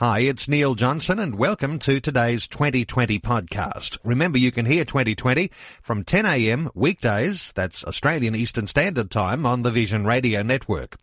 [0.00, 3.98] Hi, it's Neil Johnson and welcome to today's 2020 podcast.
[4.02, 5.50] Remember you can hear 2020
[5.82, 10.96] from 10am weekdays, that's Australian Eastern Standard Time on the Vision Radio Network.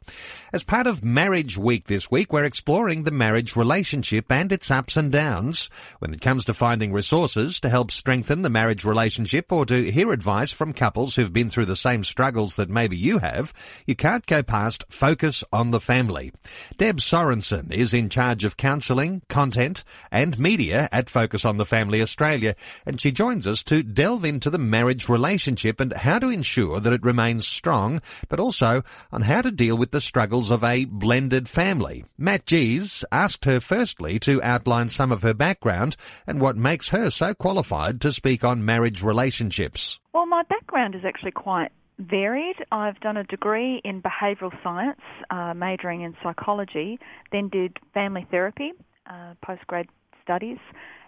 [0.51, 4.97] As part of Marriage Week this week, we're exploring the marriage relationship and its ups
[4.97, 5.69] and downs.
[5.99, 10.11] When it comes to finding resources to help strengthen the marriage relationship or to hear
[10.11, 13.53] advice from couples who've been through the same struggles that maybe you have,
[13.85, 16.31] you can't go past Focus on the Family.
[16.77, 21.65] Deb Sorensen is in charge of counselling counselling, content and media at Focus on the
[21.65, 26.29] Family Australia and she joins us to delve into the marriage relationship and how to
[26.29, 30.63] ensure that it remains strong but also on how to deal with the struggles of
[30.63, 32.05] a blended family.
[32.17, 37.09] Matt Gies asked her firstly to outline some of her background and what makes her
[37.09, 39.99] so qualified to speak on marriage relationships.
[40.13, 42.55] Well, my background is actually quite varied.
[42.71, 46.99] I've done a degree in behavioural science, uh, majoring in psychology,
[47.31, 48.73] then did family therapy,
[49.07, 49.87] uh, postgrad
[50.23, 50.57] studies,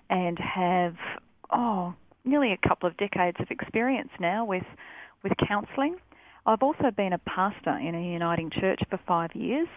[0.10, 0.96] and have
[1.52, 1.94] oh
[2.26, 4.64] nearly a couple of decades of experience now with
[5.24, 5.98] with counselling.
[6.46, 9.68] I've also been a pastor in a uniting church for five years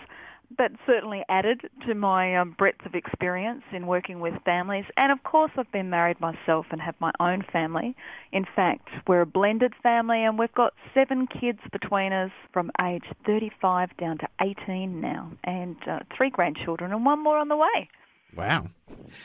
[0.56, 4.84] but certainly added to my um, breadth of experience in working with families.
[4.96, 7.96] And of course, I've been married myself and have my own family.
[8.32, 13.04] In fact, we're a blended family and we've got seven kids between us from age
[13.26, 17.88] 35 down to 18 now, and uh, three grandchildren and one more on the way.
[18.34, 18.66] Wow.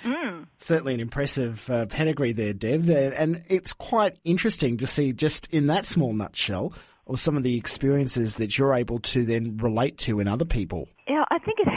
[0.03, 0.47] Mm.
[0.57, 2.89] Certainly an impressive uh, pedigree there, Deb.
[2.89, 6.73] And it's quite interesting to see just in that small nutshell
[7.07, 10.89] or some of the experiences that you're able to then relate to in other people.
[11.07, 11.26] Yeah, I think it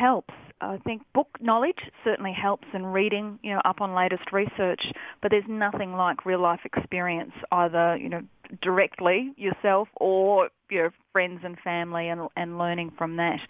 [0.00, 0.34] helps.
[0.62, 4.82] I think book knowledge certainly helps in reading, you know, up on latest research,
[5.22, 8.22] but there's nothing like real life experience, either, you know,
[8.60, 13.40] directly yourself or your friends and family and, and learning from that.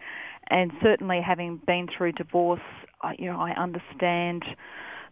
[0.50, 2.60] And certainly having been through divorce,
[3.02, 4.44] I, you know, I understand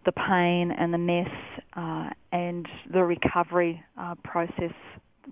[0.04, 1.28] the pain and the mess
[1.74, 4.74] uh, and the recovery uh, process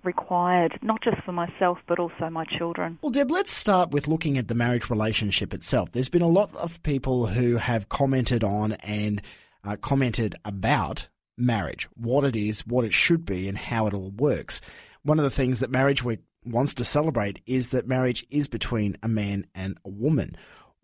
[0.03, 2.97] required, not just for myself, but also my children.
[3.01, 5.91] Well, Deb, let's start with looking at the marriage relationship itself.
[5.91, 9.21] There's been a lot of people who have commented on and
[9.63, 11.07] uh, commented about
[11.37, 14.61] marriage, what it is, what it should be, and how it all works.
[15.03, 18.97] One of the things that Marriage Week wants to celebrate is that marriage is between
[19.03, 20.35] a man and a woman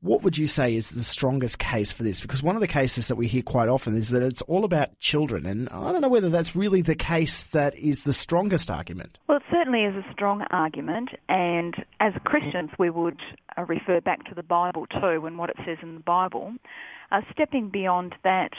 [0.04, 2.20] what would you say is the strongest case for this?
[2.20, 5.00] Because one of the cases that we hear quite often is that it's all about
[5.00, 9.18] children, and I don't know whether that's really the case that is the strongest argument.
[9.28, 13.22] Well, it certainly is a strong argument, and as Christians, we would
[13.58, 16.54] uh, refer back to the Bible too and what it says in the Bible.
[17.12, 18.52] Uh, stepping beyond that,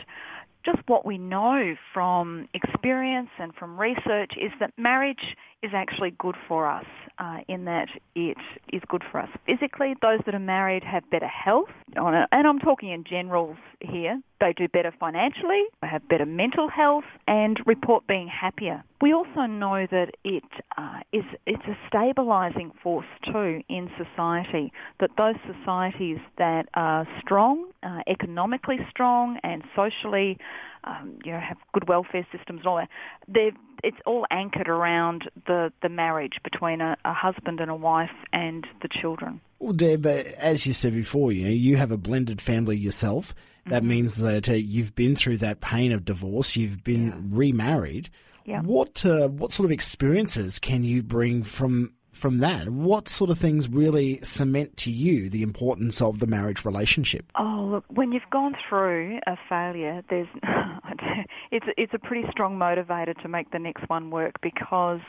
[0.65, 6.37] just what we know from experience and from research is that marriage is actually good
[6.47, 6.85] for us
[7.19, 8.37] uh, in that it
[8.73, 9.95] is good for us physically.
[10.03, 14.21] Those that are married have better health, and I'm talking in generals here.
[14.41, 18.85] They do better financially, they have better mental health, and report being happier.
[19.01, 20.45] We also know that it
[20.77, 24.73] uh, is it's a stabilising force too in society.
[25.01, 30.39] That those societies that are strong, uh, economically strong, and socially
[30.87, 32.89] um, you know, have good welfare systems and all that.
[33.29, 33.53] They're,
[33.83, 38.67] it's all anchored around the, the marriage between a, a husband and a wife and
[38.83, 39.41] the children.
[39.59, 43.35] Well, Deb, as you said before, you know, you have a blended family yourself.
[43.67, 43.89] That mm-hmm.
[43.89, 46.57] means that uh, you've been through that pain of divorce.
[46.57, 47.15] You've been yeah.
[47.31, 48.11] remarried.
[48.45, 48.61] Yeah.
[48.61, 52.69] What uh, what sort of experiences can you bring from from that?
[52.69, 57.27] What sort of things really cement to you the importance of the marriage relationship?
[57.39, 60.29] Oh, look, when you've gone through a failure, there's
[61.51, 65.01] it's it's a pretty strong motivator to make the next one work because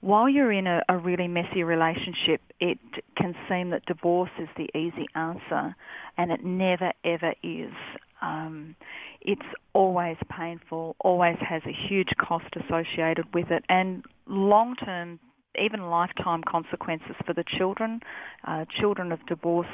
[0.00, 2.78] while you're in a, a really messy relationship, it
[3.16, 5.74] can seem that divorce is the easy answer,
[6.18, 7.72] and it never ever is.
[8.20, 8.76] Um,
[9.20, 15.20] it's always painful, always has a huge cost associated with it, and long-term
[15.60, 18.00] even lifetime consequences for the children.
[18.46, 19.66] Uh, children of divorce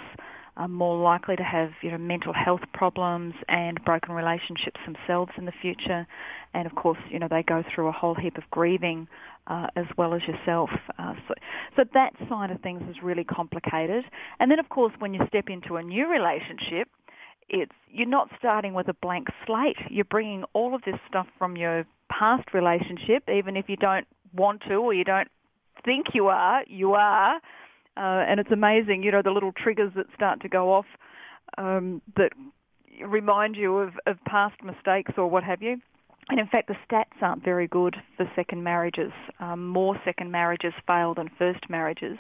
[0.57, 5.45] are more likely to have you know mental health problems and broken relationships themselves in
[5.45, 6.07] the future,
[6.53, 9.07] and of course you know they go through a whole heap of grieving
[9.49, 10.71] uh, as well as yourself.
[10.99, 11.35] Uh, so,
[11.77, 14.05] so that side of things is really complicated.
[14.41, 16.89] And then, of course, when you step into a new relationship,
[17.49, 19.79] it's you're not starting with a blank slate.
[19.89, 24.63] You're bringing all of this stuff from your past relationship, even if you don't want
[24.69, 25.29] to or you don't
[25.85, 26.63] think you are.
[26.67, 27.37] You are,
[27.97, 29.03] uh, and it's amazing.
[29.03, 30.87] You know the little triggers that start to go off
[31.57, 32.33] um, that
[33.07, 35.77] remind you of, of past mistakes or what have you.
[36.29, 39.13] And in fact, the stats aren't very good for second marriages.
[39.41, 42.19] Um, more second marriages fail than first marriages.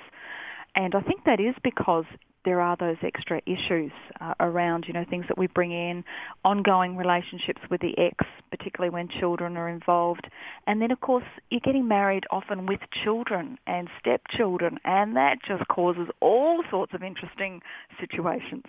[0.75, 2.05] And I think that is because
[2.45, 6.05] there are those extra issues uh, around, you know, things that we bring in,
[6.45, 10.29] ongoing relationships with the ex, particularly when children are involved.
[10.67, 15.67] And then, of course, you're getting married often with children and stepchildren, and that just
[15.69, 17.61] causes all sorts of interesting
[18.01, 18.65] situations.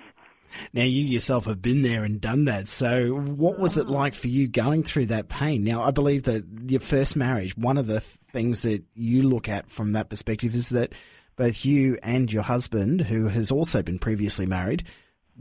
[0.73, 2.67] Now, you yourself have been there and done that.
[2.67, 5.63] So, what was it like for you going through that pain?
[5.63, 9.69] Now, I believe that your first marriage, one of the things that you look at
[9.69, 10.93] from that perspective is that
[11.39, 14.83] both you and your husband, who has also been previously married,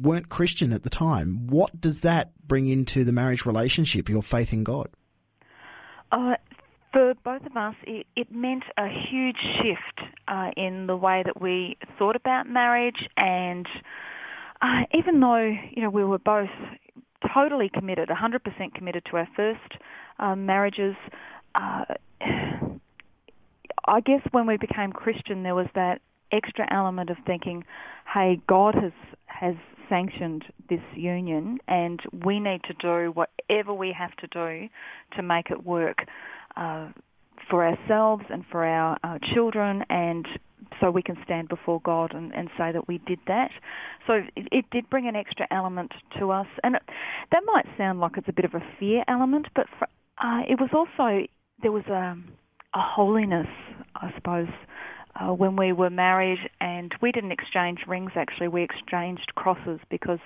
[0.00, 1.48] weren't Christian at the time.
[1.48, 4.88] What does that bring into the marriage relationship, your faith in God?
[6.12, 6.36] Uh,
[6.92, 11.40] for both of us, it, it meant a huge shift uh, in the way that
[11.42, 13.66] we thought about marriage and
[14.62, 16.48] uh, even though you know we were both
[17.34, 19.72] totally committed, 100% committed to our first
[20.18, 20.94] um, marriages,
[21.54, 21.84] uh,
[23.88, 26.00] I guess when we became Christian, there was that
[26.30, 27.64] extra element of thinking,
[28.12, 28.92] "Hey, God has
[29.26, 29.54] has
[29.88, 34.68] sanctioned this union, and we need to do whatever we have to do
[35.16, 36.06] to make it work."
[36.56, 36.88] Uh,
[37.48, 40.26] for ourselves and for our uh, children and
[40.80, 43.50] so we can stand before God and, and say that we did that.
[44.06, 46.82] So it, it, did bring an extra element to us, and it,
[47.30, 49.86] that might sound like it's a bit of a fear element, but for,
[50.18, 51.26] uh, it was also
[51.62, 52.16] there was a,
[52.78, 53.48] a holiness,
[53.96, 54.48] I suppose,
[55.16, 58.12] uh, when we were married, and we didn't exchange rings.
[58.14, 60.20] Actually, we exchanged crosses because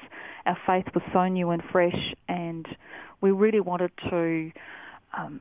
[0.44, 2.66] our faith was so new and fresh, and
[3.20, 4.52] we really wanted to.
[5.16, 5.40] Um,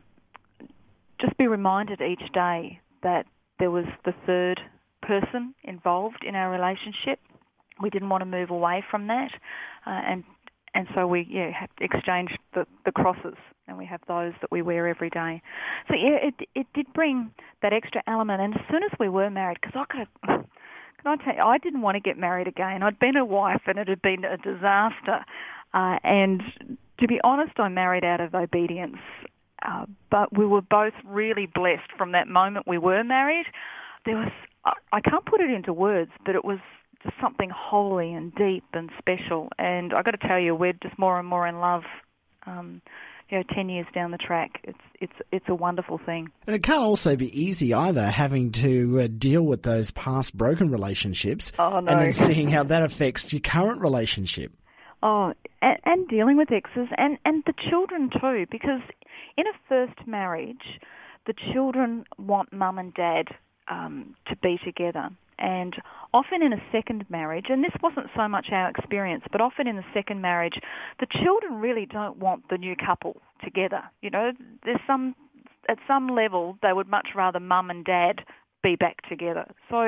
[1.20, 3.28] just be reminded each day that
[3.60, 4.60] there was the third
[5.04, 7.20] person involved in our relationship.
[7.80, 9.32] We didn't want to move away from that,
[9.86, 10.24] uh, and
[10.74, 13.36] and so we yeah exchanged the, the crosses,
[13.68, 15.42] and we have those that we wear every day.
[15.88, 17.32] So yeah, it it did bring
[17.62, 18.42] that extra element.
[18.42, 20.08] And as soon as we were married, because I could.
[21.04, 22.84] Can I tell you, I didn't want to get married again.
[22.84, 25.26] I'd been a wife and it had been a disaster.
[25.74, 26.44] Uh, and
[27.00, 28.98] to be honest, I married out of obedience.
[29.66, 33.48] Uh, but we were both really blessed from that moment we were married.
[34.06, 34.32] There was
[34.94, 36.60] I can't put it into words, but it was
[37.22, 39.50] something holy and deep and special.
[39.58, 41.84] And I've got to tell you, we're just more and more in love.
[42.46, 42.82] Um,
[43.30, 46.32] you know, ten years down the track, it's it's it's a wonderful thing.
[46.48, 50.70] And it can't also be easy either, having to uh, deal with those past broken
[50.70, 51.92] relationships, oh, no.
[51.92, 54.52] and then seeing how that affects your current relationship.
[55.02, 58.82] Oh, and, and dealing with exes and and the children too, because
[59.38, 60.80] in a first marriage,
[61.26, 63.28] the children want mum and dad
[63.70, 65.10] um, to be together.
[65.42, 65.76] And
[66.14, 69.76] often in a second marriage, and this wasn't so much our experience, but often in
[69.76, 70.60] the second marriage,
[71.00, 73.82] the children really don't want the new couple together.
[74.02, 74.32] You know,
[74.64, 75.16] there's some
[75.68, 78.24] at some level they would much rather mum and dad
[78.62, 79.46] be back together.
[79.70, 79.82] So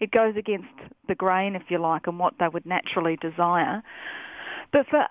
[0.00, 0.68] it goes against
[1.08, 3.82] the grain, if you like, and what they would naturally desire.
[4.72, 5.06] But for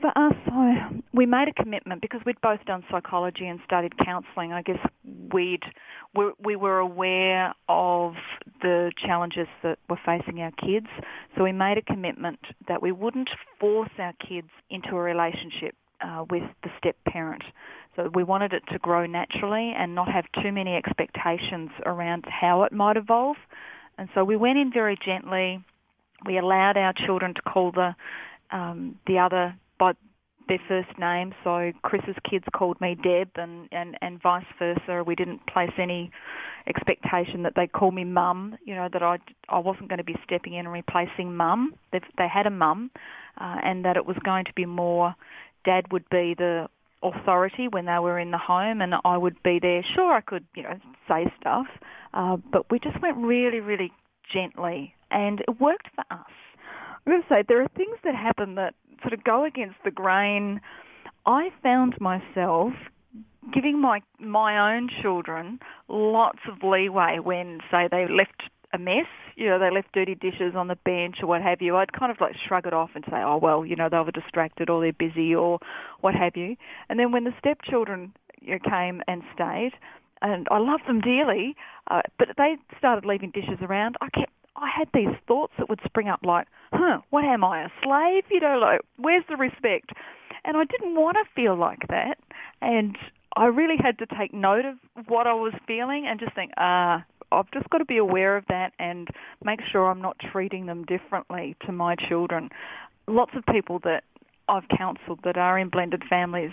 [0.00, 4.52] for us, I, we made a commitment because we'd both done psychology and studied counselling.
[4.52, 4.78] I guess
[5.32, 5.62] we'd
[6.14, 8.14] we, we were aware of
[8.60, 10.88] the challenges that were facing our kids,
[11.36, 16.24] so we made a commitment that we wouldn't force our kids into a relationship uh,
[16.28, 17.44] with the step parent.
[17.94, 22.62] So we wanted it to grow naturally and not have too many expectations around how
[22.62, 23.36] it might evolve.
[23.96, 25.64] And so we went in very gently.
[26.24, 27.94] We allowed our children to call the
[28.50, 29.92] um, the other by
[30.48, 31.34] their first name.
[31.44, 35.04] So Chris's kids called me Deb, and, and, and vice versa.
[35.06, 36.10] We didn't place any
[36.66, 38.58] expectation that they'd call me Mum.
[38.64, 41.74] You know that I I wasn't going to be stepping in and replacing Mum.
[41.92, 42.90] They they had a Mum,
[43.40, 45.14] uh, and that it was going to be more.
[45.64, 46.68] Dad would be the
[47.02, 49.84] authority when they were in the home, and I would be there.
[49.94, 50.78] Sure, I could you know
[51.08, 51.66] say stuff,
[52.14, 53.92] uh, but we just went really really
[54.32, 56.26] gently, and it worked for us.
[57.06, 59.90] I'm going to say there are things that happen that sort of go against the
[59.90, 60.60] grain.
[61.26, 62.72] I found myself
[63.52, 69.46] giving my my own children lots of leeway when, say, they left a mess, you
[69.46, 72.20] know, they left dirty dishes on the bench or what have you, I'd kind of
[72.20, 74.92] like shrug it off and say, oh, well, you know, they were distracted or they're
[74.92, 75.58] busy or
[76.00, 76.56] what have you.
[76.88, 78.12] And then when the stepchildren
[78.68, 79.72] came and stayed,
[80.20, 81.56] and I love them dearly,
[81.90, 83.96] uh, but they started leaving dishes around.
[84.00, 87.64] I kept I had these thoughts that would spring up like, huh, what am I,
[87.64, 88.24] a slave?
[88.30, 89.90] You know, like, where's the respect?
[90.44, 92.18] And I didn't want to feel like that.
[92.60, 92.96] And
[93.36, 97.04] I really had to take note of what I was feeling and just think, ah,
[97.30, 99.08] I've just got to be aware of that and
[99.44, 102.50] make sure I'm not treating them differently to my children.
[103.06, 104.04] Lots of people that
[104.48, 106.52] I've counselled that are in blended families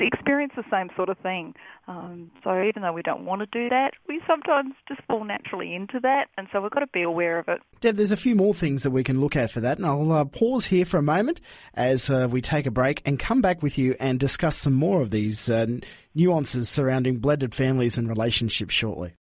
[0.00, 1.54] experience the same sort of thing.
[1.86, 5.74] Um, so even though we don't want to do that, we sometimes just fall naturally
[5.74, 7.60] into that, and so we've got to be aware of it.
[7.80, 10.12] Deb, there's a few more things that we can look at for that, and I'll
[10.12, 11.40] uh, pause here for a moment
[11.74, 15.02] as uh, we take a break and come back with you and discuss some more
[15.02, 15.66] of these uh,
[16.14, 19.14] nuances surrounding blended families and relationships shortly.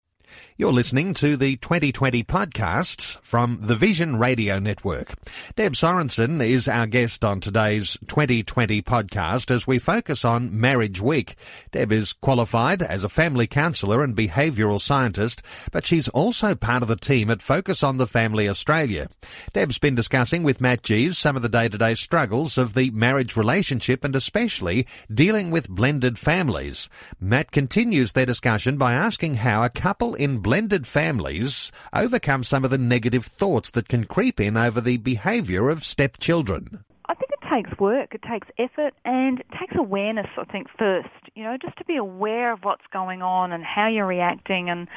[0.55, 5.13] You're listening to the 2020 podcast from the Vision Radio Network.
[5.55, 11.35] Deb Sorensen is our guest on today's 2020 podcast as we focus on Marriage Week.
[11.71, 16.87] Deb is qualified as a family counsellor and behavioural scientist, but she's also part of
[16.87, 19.07] the team at Focus on the Family Australia.
[19.53, 24.03] Deb's been discussing with Matt Gies some of the day-to-day struggles of the marriage relationship
[24.03, 26.89] and especially dealing with blended families.
[27.19, 32.71] Matt continues their discussion by asking how a couple in blended families overcome some of
[32.71, 36.83] the negative thoughts that can creep in over the behaviour of stepchildren?
[37.07, 41.09] I think it takes work, it takes effort, and it takes awareness, I think, first.
[41.35, 44.87] You know, just to be aware of what's going on and how you're reacting and,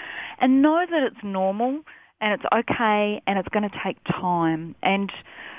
[0.40, 1.80] and know that it's normal
[2.20, 4.76] and it's okay and it's going to take time.
[4.82, 5.10] And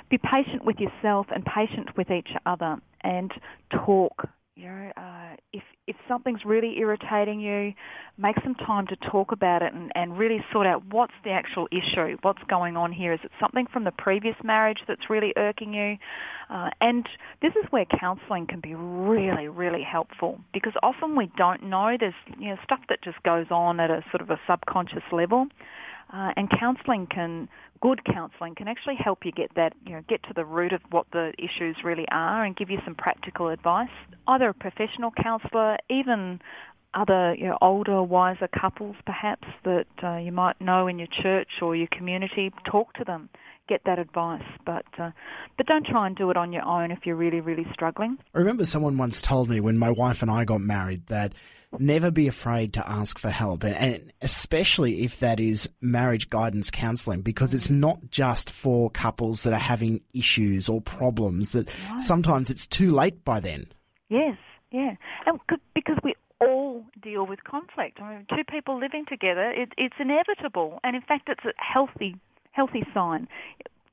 [0.09, 3.31] be patient with yourself and patient with each other and
[3.69, 7.73] talk you know, uh, if if something's really irritating you,
[8.17, 11.67] make some time to talk about it and, and really sort out what's the actual
[11.71, 13.13] issue, what's going on here.
[13.13, 15.97] Is it something from the previous marriage that's really irking you?
[16.49, 17.07] Uh, and
[17.41, 21.95] this is where counselling can be really, really helpful because often we don't know.
[21.99, 25.47] There's you know stuff that just goes on at a sort of a subconscious level.
[26.11, 27.49] Uh, and counselling can,
[27.81, 30.81] good counselling can actually help you get that, you know, get to the root of
[30.89, 33.89] what the issues really are and give you some practical advice.
[34.27, 36.39] Either a professional counsellor, even
[36.93, 41.49] other you know, older, wiser couples perhaps that uh, you might know in your church
[41.61, 43.29] or your community, talk to them,
[43.67, 44.43] get that advice.
[44.65, 45.11] But uh,
[45.57, 48.17] but don't try and do it on your own if you're really really struggling.
[48.33, 51.33] I remember someone once told me when my wife and I got married that
[51.79, 57.21] never be afraid to ask for help, and especially if that is marriage guidance counselling,
[57.21, 61.51] because it's not just for couples that are having issues or problems.
[61.51, 61.69] That
[62.00, 63.67] sometimes it's too late by then.
[64.09, 64.38] Yes,
[64.71, 64.95] yeah,
[65.25, 65.39] and
[65.74, 68.00] because we all deal with conflict.
[68.01, 72.15] I mean, two people living together, it, it's inevitable, and in fact, it's a healthy,
[72.51, 73.27] healthy sign.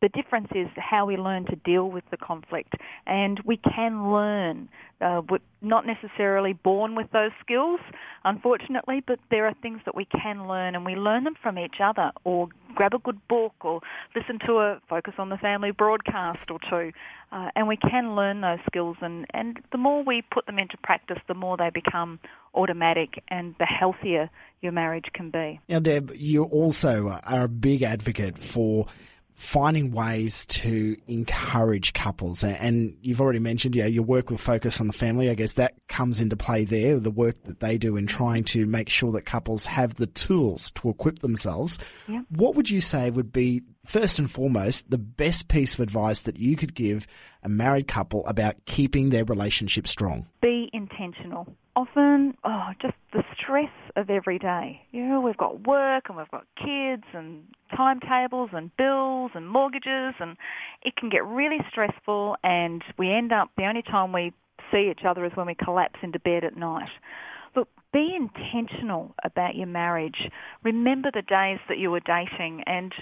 [0.04, 2.74] The difference is how we learn to deal with the conflict,
[3.06, 4.68] and we can learn.
[5.00, 7.80] Uh, we're not necessarily born with those skills,
[8.22, 11.76] unfortunately, but there are things that we can learn, and we learn them from each
[11.82, 13.80] other, or grab a good book, or
[14.14, 16.92] listen to a Focus on the Family broadcast or two,
[17.32, 18.98] uh, and we can learn those skills.
[19.00, 22.20] And, and the more we put them into practice, the more they become
[22.54, 24.28] automatic, and the healthier
[24.60, 25.60] your marriage can be.
[25.66, 28.86] Now, Deb, you also are a big advocate for
[29.34, 32.44] finding ways to encourage couples.
[32.44, 35.28] And you've already mentioned, yeah, your work will focus on the family.
[35.28, 38.64] I guess that comes into play there, the work that they do in trying to
[38.64, 41.78] make sure that couples have the tools to equip themselves.
[42.06, 42.22] Yeah.
[42.30, 46.38] What would you say would be, first and foremost, the best piece of advice that
[46.38, 47.06] you could give
[47.42, 50.26] a married couple about keeping their relationship strong?
[50.40, 54.80] Be intentional often, oh, just the stress of every day.
[54.92, 57.44] You know, we've got work and we've got kids and
[57.76, 60.36] timetables and bills and mortgages and
[60.82, 64.32] it can get really stressful and we end up, the only time we
[64.72, 66.88] see each other is when we collapse into bed at night.
[67.56, 70.28] Look, be intentional about your marriage.
[70.62, 72.92] Remember the days that you were dating and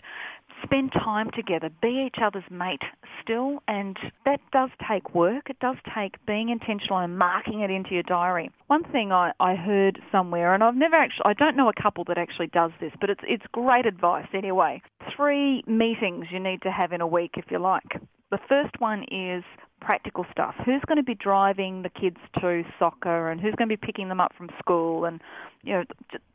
[0.63, 2.83] spend time together, be each other's mate
[3.23, 5.51] still, and that does take work.
[5.51, 8.51] It does take being intentional and marking it into your diary.
[8.67, 12.05] One thing I, I heard somewhere, and I've never actually, I don't know a couple
[12.05, 14.83] that actually does this, but it's, it's great advice anyway.
[15.17, 18.01] Three meetings you need to have in a week if you like.
[18.31, 19.45] The first one is
[19.83, 20.55] practical stuff.
[20.65, 24.09] Who's going to be driving the kids to soccer and who's going to be picking
[24.09, 25.21] them up from school and,
[25.63, 25.85] you know,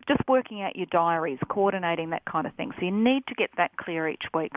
[0.07, 2.71] just working out your diaries, coordinating that kind of thing.
[2.77, 4.51] So you need to get that clear each week.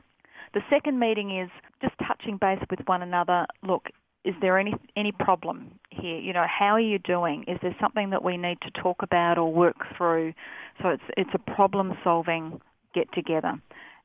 [0.54, 3.46] The second meeting is just touching base with one another.
[3.62, 3.86] Look,
[4.24, 6.18] is there any any problem here?
[6.18, 7.44] You know, how are you doing?
[7.48, 10.34] Is there something that we need to talk about or work through?
[10.82, 12.60] So it's it's a problem solving
[12.94, 13.60] get together.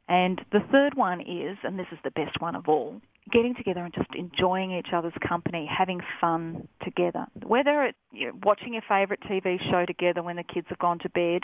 [0.08, 3.02] And the third one is, and this is the best one of all,
[3.32, 7.26] getting together and just enjoying each other's company, having fun together.
[7.44, 11.00] Whether it's you know, watching your favourite TV show together when the kids have gone
[11.00, 11.42] to bed,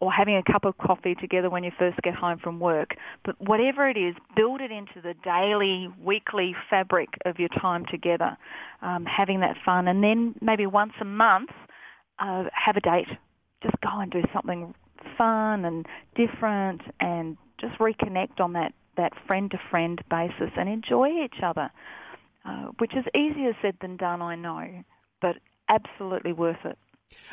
[0.00, 3.34] or having a cup of coffee together when you first get home from work, but
[3.40, 8.36] whatever it is, build it into the daily, weekly fabric of your time together,
[8.82, 11.50] um, having that fun, and then maybe once a month,
[12.20, 13.08] uh, have a date.
[13.62, 14.74] Just go and do something
[15.18, 21.24] fun and different, and just reconnect on that that friend to friend basis and enjoy
[21.24, 21.70] each other,
[22.44, 24.84] uh, which is easier said than done, I know,
[25.20, 25.36] but
[25.68, 26.78] absolutely worth it.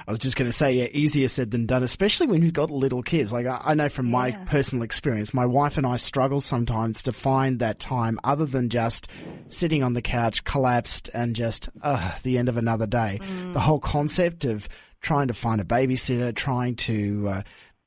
[0.08, 2.70] I was just going to say, yeah, easier said than done, especially when you've got
[2.70, 3.32] little kids.
[3.32, 4.12] Like I, I know from yeah.
[4.12, 8.70] my personal experience, my wife and I struggle sometimes to find that time other than
[8.70, 9.08] just
[9.48, 13.20] sitting on the couch, collapsed, and just uh, the end of another day.
[13.22, 13.54] Mm.
[13.54, 14.68] The whole concept of
[15.02, 17.42] trying to find a babysitter, trying to uh,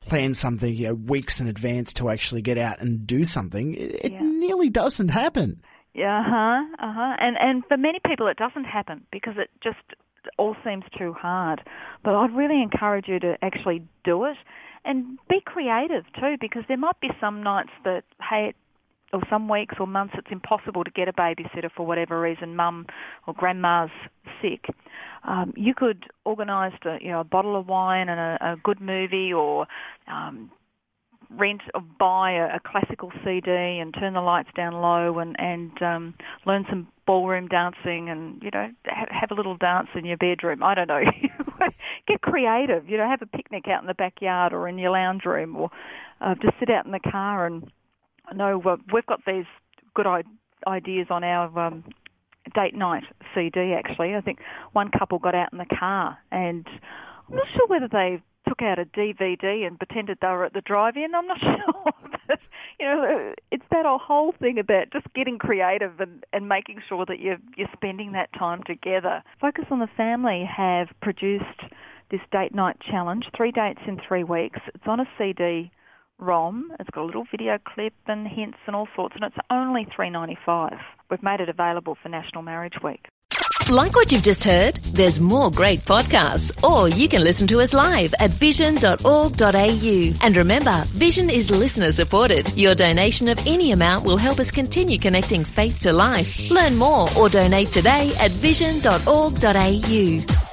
[0.06, 4.12] plan something you know, weeks in advance to actually get out and do something, it,
[4.12, 4.18] yeah.
[4.20, 5.62] nearly doesn't happen.
[5.94, 7.16] Yeah, uh huh, uh huh.
[7.20, 9.78] And and for many people, it doesn't happen because it just
[10.38, 11.62] all seems too hard.
[12.02, 14.36] But I'd really encourage you to actually do it
[14.84, 18.54] and be creative too, because there might be some nights that hey,
[19.12, 22.86] or some weeks or months it's impossible to get a babysitter for whatever reason, mum
[23.26, 23.90] or grandma's
[24.42, 24.66] sick
[25.24, 28.80] um, you could organise a, you know a bottle of wine and a, a good
[28.80, 29.66] movie, or
[30.06, 30.50] um,
[31.30, 35.82] rent or buy a, a classical CD and turn the lights down low and and
[35.82, 36.14] um,
[36.46, 40.62] learn some ballroom dancing and you know have, have a little dance in your bedroom.
[40.62, 41.00] I don't know.
[42.08, 42.88] Get creative.
[42.88, 45.70] You know, have a picnic out in the backyard or in your lounge room, or
[46.20, 47.70] uh, just sit out in the car and.
[48.26, 48.56] I know
[48.90, 49.44] we've got these
[49.94, 50.06] good
[50.66, 51.84] ideas on our um,
[52.50, 54.14] date night CD actually.
[54.14, 54.38] I think
[54.72, 56.66] one couple got out in the car and
[57.28, 60.60] I'm not sure whether they took out a DVD and pretended they were at the
[60.60, 61.14] drive-in.
[61.14, 61.92] I'm not sure.
[62.28, 62.38] but,
[62.78, 67.20] you know, it's that whole thing about just getting creative and, and making sure that
[67.20, 69.22] you're, you're spending that time together.
[69.40, 71.44] Focus on the Family have produced
[72.10, 74.60] this date night challenge, three dates in three weeks.
[74.74, 75.70] It's on a CD
[76.18, 76.72] ROM.
[76.80, 80.10] It's got a little video clip and hints and all sorts, and it's only three
[80.10, 80.78] ninety five.
[81.10, 83.06] We've made it available for National Marriage Week.
[83.70, 84.76] Like what you've just heard?
[84.76, 90.12] There's more great podcasts, or you can listen to us live at vision.org.au.
[90.22, 92.52] And remember, Vision is listener supported.
[92.56, 96.50] Your donation of any amount will help us continue connecting faith to life.
[96.50, 100.43] Learn more or donate today at vision.org.au.